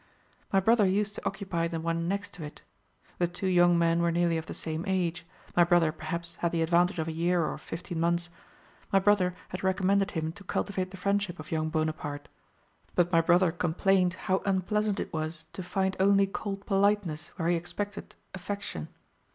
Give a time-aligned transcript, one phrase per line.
[0.51, 2.63] My brother used to occupy the one next to it.
[3.19, 6.63] The two young men were nearly of the same age: my brother perhaps had the
[6.63, 8.29] advantage of a year or fifteen months.
[8.91, 12.29] My mother had recommended him to cultivate the friendship of young Bonaparte;
[12.95, 17.55] but my brother complained how unpleasant it was to find only cold politeness where he
[17.55, 18.87] expected affection.